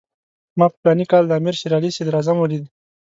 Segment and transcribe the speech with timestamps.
[0.57, 2.63] ما په فلاني کال کې د امیر شېر علي صدراعظم ولید.